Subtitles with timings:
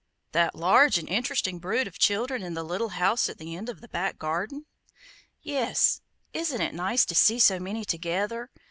[0.31, 3.81] '""That large and interesting brood of children in the little house at the end of
[3.81, 4.65] the back garden?"
[5.43, 6.01] "Yes;
[6.33, 8.49] isn't it nice to see so many together?